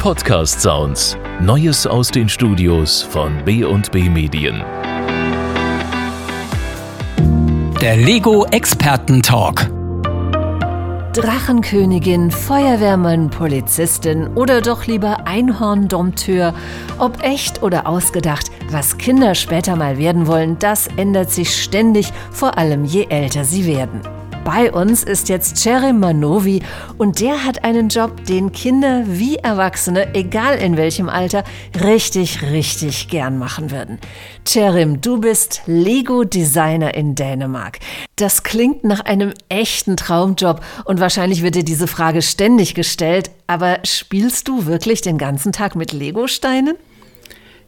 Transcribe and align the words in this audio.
Podcast 0.00 0.62
Sounds. 0.62 1.14
Neues 1.42 1.86
aus 1.86 2.08
den 2.08 2.26
Studios 2.26 3.02
von 3.02 3.44
B&B 3.44 4.08
Medien. 4.08 4.64
Der 7.82 7.98
Lego 7.98 8.46
Experten 8.46 9.20
Talk. 9.20 9.70
Drachenkönigin, 11.12 12.30
Feuerwehrmann, 12.30 13.28
Polizistin 13.28 14.28
oder 14.28 14.62
doch 14.62 14.86
lieber 14.86 15.26
Einhorn-Dompteur. 15.26 16.54
Ob 16.96 17.22
echt 17.22 17.62
oder 17.62 17.86
ausgedacht, 17.86 18.50
was 18.70 18.96
Kinder 18.96 19.34
später 19.34 19.76
mal 19.76 19.98
werden 19.98 20.26
wollen, 20.26 20.58
das 20.58 20.88
ändert 20.96 21.30
sich 21.30 21.62
ständig, 21.62 22.10
vor 22.30 22.56
allem 22.56 22.86
je 22.86 23.04
älter 23.10 23.44
sie 23.44 23.66
werden. 23.66 24.00
Bei 24.44 24.72
uns 24.72 25.04
ist 25.04 25.28
jetzt 25.28 25.62
Cherem 25.62 26.00
Manovi 26.00 26.62
und 26.96 27.20
der 27.20 27.44
hat 27.44 27.62
einen 27.62 27.90
Job, 27.90 28.24
den 28.24 28.52
Kinder 28.52 29.04
wie 29.06 29.36
Erwachsene, 29.36 30.14
egal 30.14 30.56
in 30.56 30.78
welchem 30.78 31.10
Alter, 31.10 31.44
richtig, 31.84 32.40
richtig 32.42 33.08
gern 33.08 33.38
machen 33.38 33.70
würden. 33.70 33.98
Cherem, 34.46 35.02
du 35.02 35.20
bist 35.20 35.62
Lego-Designer 35.66 36.94
in 36.94 37.14
Dänemark. 37.14 37.80
Das 38.16 38.42
klingt 38.42 38.82
nach 38.82 39.00
einem 39.00 39.34
echten 39.50 39.98
Traumjob 39.98 40.62
und 40.86 41.00
wahrscheinlich 41.00 41.42
wird 41.42 41.54
dir 41.54 41.64
diese 41.64 41.86
Frage 41.86 42.22
ständig 42.22 42.74
gestellt, 42.74 43.30
aber 43.46 43.80
spielst 43.84 44.48
du 44.48 44.64
wirklich 44.64 45.02
den 45.02 45.18
ganzen 45.18 45.52
Tag 45.52 45.76
mit 45.76 45.92
Lego-Steinen? 45.92 46.76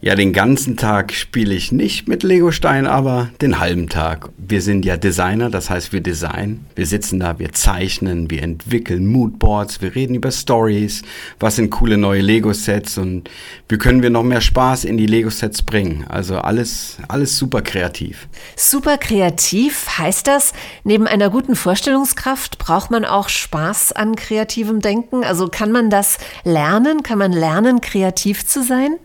Ja, 0.04 0.16
den 0.16 0.32
ganzen 0.32 0.76
Tag 0.76 1.12
spiele 1.12 1.54
ich 1.54 1.70
nicht 1.70 2.08
mit 2.08 2.24
Lego-Steinen, 2.24 2.88
aber 2.88 3.30
den 3.40 3.60
halben 3.60 3.88
Tag. 3.88 4.30
Wir 4.36 4.60
sind 4.60 4.84
ja 4.84 4.96
Designer, 4.96 5.48
das 5.48 5.70
heißt, 5.70 5.92
wir 5.92 6.00
designen. 6.00 6.66
Wir 6.74 6.86
sitzen 6.86 7.20
da, 7.20 7.38
wir 7.38 7.52
zeichnen, 7.52 8.28
wir 8.28 8.42
entwickeln 8.42 9.06
Moodboards, 9.06 9.80
wir 9.80 9.94
reden 9.94 10.16
über 10.16 10.32
Stories, 10.32 11.02
was 11.38 11.54
sind 11.54 11.70
coole 11.70 11.98
neue 11.98 12.20
Lego-Sets 12.20 12.98
und 12.98 13.30
wie 13.68 13.78
können 13.78 14.02
wir 14.02 14.10
noch 14.10 14.24
mehr 14.24 14.40
Spaß 14.40 14.86
in 14.86 14.96
die 14.96 15.06
Lego-Sets 15.06 15.62
bringen. 15.62 16.04
Also 16.08 16.38
alles, 16.38 16.96
alles 17.06 17.38
super 17.38 17.62
kreativ. 17.62 18.26
Super 18.56 18.98
kreativ 18.98 19.86
heißt 19.98 20.26
das, 20.26 20.52
neben 20.82 21.06
einer 21.06 21.30
guten 21.30 21.54
Vorstellungskraft 21.54 22.58
braucht 22.58 22.90
man 22.90 23.04
auch 23.04 23.28
Spaß 23.28 23.92
an 23.92 24.16
kreativem 24.16 24.80
Denken? 24.80 25.22
Also 25.22 25.46
kann 25.46 25.70
man 25.70 25.90
das 25.90 26.18
lernen? 26.42 27.04
Kann 27.04 27.18
man 27.18 27.30
lernen, 27.30 27.80
kreativ 27.80 28.44
zu 28.44 28.64
sein? 28.64 28.96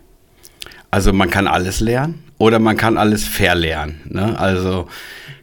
Also 0.98 1.14
man 1.14 1.30
kann 1.30 1.46
alles 1.46 1.80
lernen 1.80 2.24
oder 2.40 2.58
man 2.58 2.76
kann 2.76 2.98
alles 2.98 3.24
verlernen. 3.24 4.02
Ne? 4.06 4.36
Also 4.40 4.88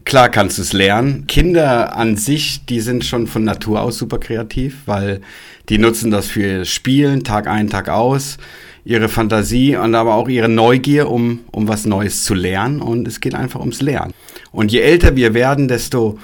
klar 0.04 0.28
kannst 0.28 0.58
du 0.58 0.62
es 0.62 0.72
lernen. 0.72 1.28
Kinder 1.28 1.96
an 1.96 2.16
sich, 2.16 2.66
die 2.66 2.80
sind 2.80 3.04
schon 3.04 3.28
von 3.28 3.44
Natur 3.44 3.80
aus 3.80 3.96
super 3.96 4.18
kreativ, 4.18 4.78
weil 4.86 5.20
die 5.68 5.78
nutzen 5.78 6.10
das 6.10 6.26
für 6.26 6.64
Spielen, 6.64 7.22
Tag 7.22 7.46
ein, 7.46 7.70
Tag 7.70 7.88
aus, 7.88 8.38
ihre 8.84 9.08
Fantasie 9.08 9.76
und 9.76 9.94
aber 9.94 10.14
auch 10.14 10.28
ihre 10.28 10.48
Neugier, 10.48 11.08
um, 11.08 11.44
um 11.52 11.68
was 11.68 11.86
Neues 11.86 12.24
zu 12.24 12.34
lernen. 12.34 12.80
Und 12.80 13.06
es 13.06 13.20
geht 13.20 13.36
einfach 13.36 13.60
ums 13.60 13.80
Lernen. 13.80 14.12
Und 14.50 14.72
je 14.72 14.80
älter 14.80 15.14
wir 15.14 15.34
werden, 15.34 15.68
desto 15.68 16.18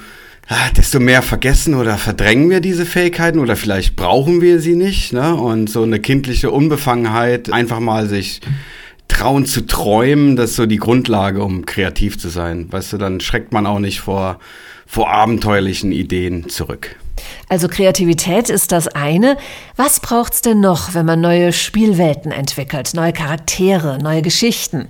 ah, 0.48 0.70
desto 0.76 0.98
mehr 0.98 1.22
vergessen 1.22 1.76
oder 1.76 1.98
verdrängen 1.98 2.50
wir 2.50 2.60
diese 2.60 2.84
Fähigkeiten 2.84 3.38
oder 3.38 3.54
vielleicht 3.54 3.94
brauchen 3.94 4.40
wir 4.40 4.58
sie 4.58 4.74
nicht. 4.74 5.12
Ne? 5.12 5.36
Und 5.36 5.70
so 5.70 5.84
eine 5.84 6.00
kindliche 6.00 6.50
Unbefangenheit, 6.50 7.52
einfach 7.52 7.78
mal 7.78 8.08
sich 8.08 8.40
trauen 9.10 9.44
zu 9.44 9.66
träumen, 9.66 10.36
das 10.36 10.50
ist 10.50 10.56
so 10.56 10.66
die 10.66 10.78
Grundlage, 10.78 11.42
um 11.42 11.66
kreativ 11.66 12.18
zu 12.18 12.28
sein. 12.28 12.72
Weißt 12.72 12.92
du, 12.92 12.98
dann 12.98 13.20
schreckt 13.20 13.52
man 13.52 13.66
auch 13.66 13.78
nicht 13.78 14.00
vor, 14.00 14.38
vor 14.86 15.10
abenteuerlichen 15.10 15.92
Ideen 15.92 16.48
zurück. 16.48 16.96
Also 17.48 17.68
Kreativität 17.68 18.48
ist 18.48 18.72
das 18.72 18.88
eine. 18.88 19.36
Was 19.76 20.00
braucht's 20.00 20.40
denn 20.40 20.60
noch, 20.60 20.94
wenn 20.94 21.04
man 21.04 21.20
neue 21.20 21.52
Spielwelten 21.52 22.32
entwickelt, 22.32 22.92
neue 22.94 23.12
Charaktere, 23.12 23.98
neue 24.02 24.22
Geschichten? 24.22 24.88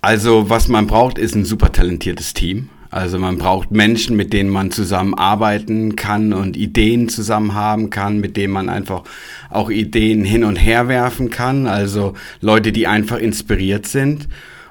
Also 0.00 0.50
was 0.50 0.68
man 0.68 0.86
braucht, 0.86 1.18
ist 1.18 1.34
ein 1.34 1.44
super 1.44 1.72
talentiertes 1.72 2.34
Team. 2.34 2.68
Also 2.90 3.18
man 3.18 3.36
braucht 3.36 3.70
Menschen, 3.70 4.16
mit 4.16 4.32
denen 4.32 4.48
man 4.48 4.70
zusammenarbeiten 4.70 5.94
kann 5.94 6.32
und 6.32 6.56
Ideen 6.56 7.08
zusammen 7.08 7.54
haben 7.54 7.90
kann, 7.90 8.18
mit 8.18 8.36
denen 8.36 8.52
man 8.52 8.68
einfach 8.68 9.04
auch 9.50 9.70
Ideen 9.70 10.24
hin 10.24 10.44
und 10.44 10.56
her 10.56 10.88
werfen 10.88 11.30
kann. 11.30 11.66
Also 11.66 12.14
Leute, 12.40 12.72
die 12.72 12.86
einfach 12.86 13.18
inspiriert 13.18 13.86
sind. 13.86 14.28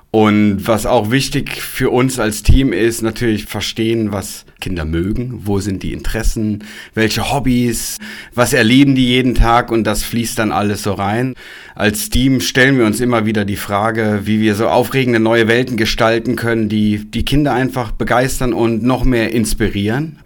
Und 0.10 0.66
was 0.66 0.86
auch 0.86 1.12
wichtig 1.12 1.62
für 1.62 1.90
uns 1.90 2.18
als 2.18 2.42
Team 2.42 2.72
ist, 2.72 3.02
natürlich 3.02 3.46
verstehen, 3.46 4.14
was 4.14 4.46
Kinder 4.62 4.86
mögen, 4.86 5.42
wo 5.44 5.60
sind 5.60 5.84
die 5.84 5.92
Interessen, 5.92 6.64
welche 6.94 7.32
Hobbys, 7.32 7.98
was 8.34 8.54
erleben 8.54 8.96
die 8.96 9.06
jeden 9.06 9.36
Tag 9.36 9.70
und 9.70 9.84
das 9.84 10.04
fließt 10.04 10.40
dann 10.40 10.54
alles 10.54 10.84
so 10.84 10.94
rein. 10.94 11.36
Als 11.76 12.10
Team 12.10 12.40
stellen 12.40 12.78
wir 12.78 12.86
uns 12.86 13.02
immer 13.02 13.26
wieder 13.26 13.44
die 13.44 13.58
Frage, 13.58 14.22
wie 14.24 14.40
wir 14.40 14.56
so 14.56 14.70
aufregende 14.70 15.20
neue 15.20 15.48
Welten 15.50 15.76
gestalten 15.76 16.38
können, 16.38 16.70
die 16.70 17.12
die 17.12 17.26
Kinder 17.26 17.54
einfach 17.54 17.92
begeistern 17.92 18.54
und 18.54 18.84
noch 18.84 19.04
mehr 19.04 19.34
inspirieren. 19.34 20.20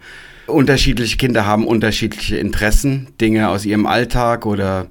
Unterschiedliche 0.46 1.16
Kinder 1.16 1.44
haben 1.44 1.66
unterschiedliche 1.66 2.36
Interessen, 2.36 3.08
Dinge 3.20 3.48
aus 3.48 3.64
ihrem 3.64 3.86
Alltag 3.86 4.46
oder 4.46 4.86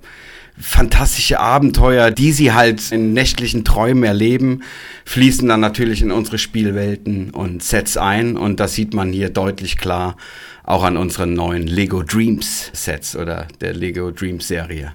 fantastische 0.59 1.39
Abenteuer, 1.39 2.11
die 2.11 2.31
sie 2.31 2.53
halt 2.53 2.91
in 2.91 3.13
nächtlichen 3.13 3.63
Träumen 3.63 4.03
erleben, 4.03 4.61
fließen 5.05 5.47
dann 5.47 5.59
natürlich 5.59 6.01
in 6.01 6.11
unsere 6.11 6.37
Spielwelten 6.37 7.31
und 7.31 7.63
Sets 7.63 7.97
ein. 7.97 8.37
Und 8.37 8.59
das 8.59 8.73
sieht 8.73 8.93
man 8.93 9.11
hier 9.11 9.29
deutlich 9.29 9.77
klar 9.77 10.17
auch 10.63 10.83
an 10.83 10.97
unseren 10.97 11.33
neuen 11.33 11.67
Lego 11.67 12.03
Dreams 12.03 12.69
Sets 12.73 13.15
oder 13.15 13.47
der 13.59 13.73
Lego 13.73 14.11
Dreams 14.11 14.47
Serie. 14.47 14.93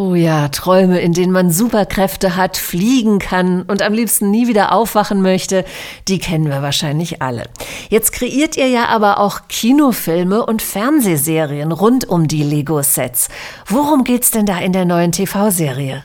Oh 0.00 0.14
ja, 0.14 0.46
Träume, 0.46 1.00
in 1.00 1.12
denen 1.12 1.32
man 1.32 1.50
Superkräfte 1.50 2.36
hat, 2.36 2.56
fliegen 2.56 3.18
kann 3.18 3.62
und 3.62 3.82
am 3.82 3.92
liebsten 3.92 4.30
nie 4.30 4.46
wieder 4.46 4.70
aufwachen 4.70 5.22
möchte, 5.22 5.64
die 6.06 6.20
kennen 6.20 6.46
wir 6.46 6.62
wahrscheinlich 6.62 7.20
alle. 7.20 7.42
Jetzt 7.88 8.12
kreiert 8.12 8.56
ihr 8.56 8.68
ja 8.68 8.84
aber 8.84 9.18
auch 9.18 9.48
Kinofilme 9.48 10.46
und 10.46 10.62
Fernsehserien 10.62 11.72
rund 11.72 12.08
um 12.08 12.28
die 12.28 12.44
Lego-Sets. 12.44 13.28
Worum 13.66 14.04
geht's 14.04 14.30
denn 14.30 14.46
da 14.46 14.58
in 14.58 14.72
der 14.72 14.84
neuen 14.84 15.10
TV-Serie? 15.10 16.04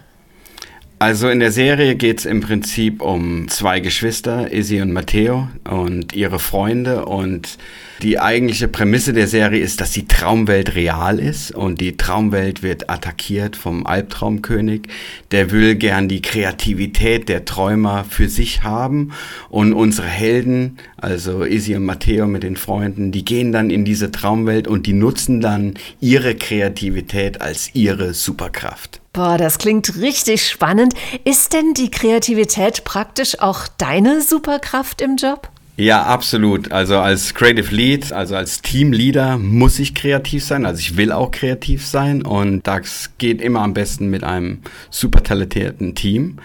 Also 1.03 1.27
in 1.27 1.41
der 1.41 1.51
Serie 1.51 1.97
geht 1.97 2.19
es 2.19 2.25
im 2.25 2.39
Prinzip 2.39 3.01
um 3.01 3.49
zwei 3.49 3.81
Geschwister, 3.81 4.53
Izzy 4.53 4.79
und 4.79 4.93
Matteo 4.93 5.49
und 5.69 6.13
ihre 6.15 6.39
Freunde. 6.39 7.03
Und 7.03 7.57
die 8.01 8.21
eigentliche 8.21 8.69
Prämisse 8.69 9.11
der 9.11 9.27
Serie 9.27 9.61
ist, 9.61 9.81
dass 9.81 9.91
die 9.91 10.07
Traumwelt 10.07 10.75
real 10.75 11.19
ist 11.19 11.51
und 11.51 11.81
die 11.81 11.97
Traumwelt 11.97 12.63
wird 12.63 12.89
attackiert 12.89 13.57
vom 13.57 13.85
Albtraumkönig. 13.85 14.83
Der 15.31 15.51
will 15.51 15.75
gern 15.75 16.07
die 16.07 16.21
Kreativität 16.21 17.27
der 17.27 17.43
Träumer 17.43 18.05
für 18.09 18.29
sich 18.29 18.63
haben. 18.63 19.11
Und 19.49 19.73
unsere 19.73 20.07
Helden, 20.07 20.77
also 20.95 21.43
Izzy 21.43 21.75
und 21.75 21.83
Matteo 21.83 22.27
mit 22.27 22.43
den 22.43 22.55
Freunden, 22.55 23.11
die 23.11 23.25
gehen 23.25 23.51
dann 23.51 23.71
in 23.71 23.83
diese 23.83 24.09
Traumwelt 24.09 24.69
und 24.69 24.87
die 24.87 24.93
nutzen 24.93 25.41
dann 25.41 25.73
ihre 25.99 26.33
Kreativität 26.35 27.41
als 27.41 27.71
ihre 27.75 28.13
Superkraft. 28.13 29.02
Boah, 29.15 29.37
das 29.37 29.59
klingt 29.59 30.01
richtig 30.01 30.47
spannend. 30.47 30.95
Ist 31.23 31.53
denn 31.53 31.75
die 31.75 31.91
Kreativität 31.91 32.83
praktisch 32.83 33.39
auch 33.39 33.67
deine 33.77 34.21
Superkraft 34.21 35.01
im 35.01 35.17
Job? 35.17 35.49
Ja, 35.77 36.01
absolut. 36.01 36.71
Also 36.71 36.97
als 36.97 37.35
Creative 37.35 37.73
Lead, 37.75 38.11
also 38.11 38.35
als 38.35 38.63
Teamleader 38.63 39.37
muss 39.37 39.77
ich 39.77 39.93
kreativ 39.93 40.43
sein. 40.43 40.65
Also 40.65 40.79
ich 40.79 40.97
will 40.97 41.11
auch 41.11 41.29
kreativ 41.29 41.85
sein 41.85 42.23
und 42.23 42.65
das 42.65 43.11
geht 43.19 43.39
immer 43.39 43.61
am 43.61 43.75
besten 43.75 44.07
mit 44.07 44.23
einem 44.23 44.61
super 44.89 45.21
talentierten 45.21 45.93
Team. 45.93 46.39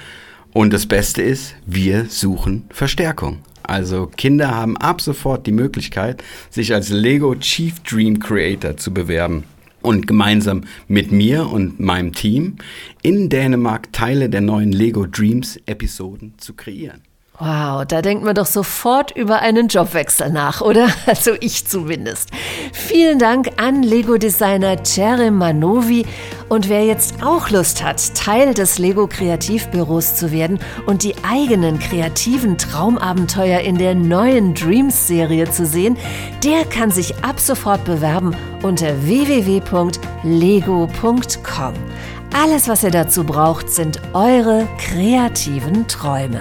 Und 0.52 0.70
das 0.74 0.84
Beste 0.84 1.22
ist, 1.22 1.54
wir 1.64 2.04
suchen 2.10 2.66
Verstärkung. 2.68 3.38
Also 3.62 4.10
Kinder 4.14 4.54
haben 4.54 4.76
ab 4.76 5.00
sofort 5.00 5.46
die 5.46 5.52
Möglichkeit, 5.52 6.22
sich 6.50 6.74
als 6.74 6.90
Lego 6.90 7.34
Chief 7.34 7.80
Dream 7.80 8.18
Creator 8.18 8.76
zu 8.76 8.92
bewerben 8.92 9.44
und 9.82 10.06
gemeinsam 10.06 10.64
mit 10.86 11.12
mir 11.12 11.48
und 11.48 11.80
meinem 11.80 12.12
Team 12.12 12.56
in 13.02 13.28
Dänemark 13.28 13.92
Teile 13.92 14.28
der 14.28 14.40
neuen 14.40 14.72
Lego 14.72 15.06
Dreams 15.06 15.58
Episoden 15.66 16.34
zu 16.38 16.54
kreieren. 16.54 17.02
Wow, 17.40 17.84
da 17.86 18.02
denkt 18.02 18.24
man 18.24 18.34
doch 18.34 18.46
sofort 18.46 19.12
über 19.12 19.38
einen 19.38 19.68
Jobwechsel 19.68 20.30
nach, 20.30 20.60
oder? 20.60 20.88
Also 21.06 21.32
ich 21.40 21.66
zumindest. 21.66 22.30
Vielen 22.72 23.20
Dank 23.20 23.50
an 23.56 23.82
Lego-Designer 23.84 24.82
Cere 24.84 25.30
Manovi. 25.30 26.04
Und 26.48 26.68
wer 26.68 26.84
jetzt 26.84 27.22
auch 27.22 27.50
Lust 27.50 27.84
hat, 27.84 28.14
Teil 28.14 28.54
des 28.54 28.78
Lego 28.78 29.06
Kreativbüros 29.06 30.16
zu 30.16 30.32
werden 30.32 30.58
und 30.86 31.04
die 31.04 31.14
eigenen 31.22 31.78
kreativen 31.78 32.58
Traumabenteuer 32.58 33.60
in 33.60 33.78
der 33.78 33.94
neuen 33.94 34.54
Dreams-Serie 34.54 35.48
zu 35.50 35.64
sehen, 35.64 35.96
der 36.42 36.64
kann 36.64 36.90
sich 36.90 37.14
ab 37.22 37.38
sofort 37.38 37.84
bewerben 37.84 38.34
unter 38.62 39.00
www.lego.com. 39.04 40.14
Alles, 42.34 42.68
was 42.68 42.82
ihr 42.82 42.90
dazu 42.90 43.24
braucht, 43.24 43.70
sind 43.70 44.00
eure 44.12 44.66
kreativen 44.78 45.86
Träume. 45.86 46.40